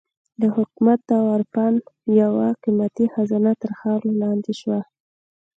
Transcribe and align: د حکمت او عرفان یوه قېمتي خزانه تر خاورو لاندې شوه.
د 0.41 0.43
حکمت 0.55 1.01
او 1.17 1.23
عرفان 1.35 1.73
یوه 2.21 2.47
قېمتي 2.63 3.05
خزانه 3.13 3.51
تر 3.61 3.71
خاورو 3.79 4.09
لاندې 4.21 4.53
شوه. 4.59 4.79